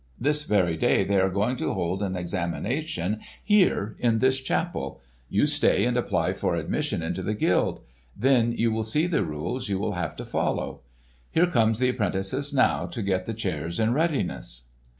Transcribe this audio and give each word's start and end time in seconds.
This 0.19 0.45
very 0.45 0.77
day 0.77 1.03
they 1.03 1.19
are 1.19 1.29
going 1.29 1.57
to 1.57 1.75
hold 1.75 2.01
an 2.01 2.15
examination 2.15 3.19
here 3.43 3.95
in 3.99 4.17
this 4.17 4.39
chapel. 4.41 4.99
You 5.29 5.45
stay 5.45 5.85
and 5.85 5.95
apply 5.95 6.33
for 6.33 6.55
admission 6.55 7.03
into 7.03 7.21
the 7.21 7.35
guild. 7.35 7.81
Then 8.17 8.51
you 8.51 8.71
will 8.71 8.83
see 8.83 9.05
the 9.05 9.23
rules 9.23 9.69
you 9.69 9.77
will 9.77 9.93
have 9.93 10.15
to 10.15 10.25
follow. 10.25 10.81
Here 11.29 11.45
come 11.45 11.73
the 11.73 11.91
'prentices 11.91 12.51
now 12.51 12.87
to 12.87 13.03
get 13.03 13.27
the 13.27 13.35
chairs 13.35 13.79
in 13.79 13.93
readiness." 13.93 14.69